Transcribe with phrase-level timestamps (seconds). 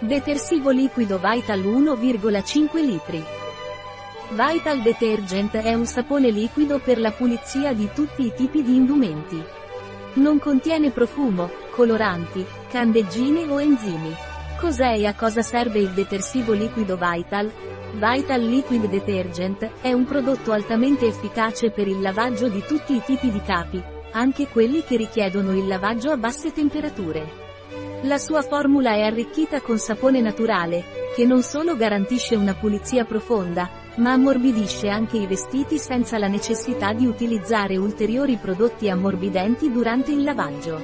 [0.00, 3.20] Detersivo liquido Vital 1,5 litri.
[4.28, 9.42] Vital Detergent è un sapone liquido per la pulizia di tutti i tipi di indumenti.
[10.14, 14.14] Non contiene profumo, coloranti, candeggine o enzimi.
[14.60, 17.50] Cos'è e a cosa serve il detersivo liquido Vital?
[17.94, 23.32] Vital Liquid Detergent è un prodotto altamente efficace per il lavaggio di tutti i tipi
[23.32, 27.47] di capi, anche quelli che richiedono il lavaggio a basse temperature.
[28.02, 30.84] La sua formula è arricchita con sapone naturale,
[31.14, 36.92] che non solo garantisce una pulizia profonda, ma ammorbidisce anche i vestiti senza la necessità
[36.92, 40.80] di utilizzare ulteriori prodotti ammorbidenti durante il lavaggio.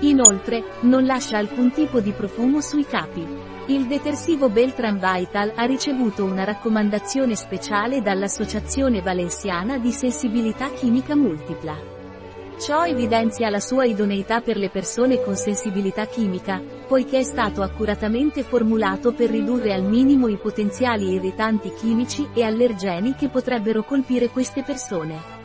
[0.00, 3.26] Inoltre, non lascia alcun tipo di profumo sui capi.
[3.68, 11.93] Il detersivo Beltran Vital ha ricevuto una raccomandazione speciale dall'Associazione Valenziana di Sensibilità Chimica Multipla.
[12.58, 18.42] Ciò evidenzia la sua idoneità per le persone con sensibilità chimica, poiché è stato accuratamente
[18.42, 24.62] formulato per ridurre al minimo i potenziali irritanti chimici e allergeni che potrebbero colpire queste
[24.62, 25.42] persone.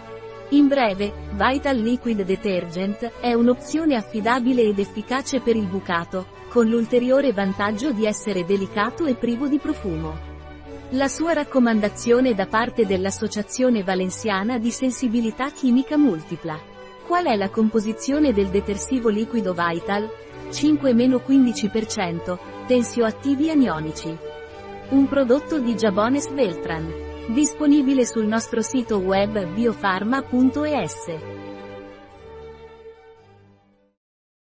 [0.49, 7.33] In breve, Vital Liquid Detergent è un'opzione affidabile ed efficace per il bucato, con l'ulteriore
[7.33, 10.27] vantaggio di essere delicato e privo di profumo.
[10.91, 16.77] La sua raccomandazione da parte dell'Associazione Valenziana di Sensibilità Chimica Multipla.
[17.09, 20.07] Qual è la composizione del detersivo liquido Vital?
[20.51, 24.15] 5-15%, tensioattivi anionici.
[24.89, 27.33] Un prodotto di Jabones Veltran.
[27.33, 31.48] Disponibile sul nostro sito web biofarma.es.